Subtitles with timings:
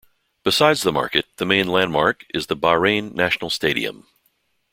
[0.43, 4.07] Besides the market, the main landmark is the Bahrain National Stadium.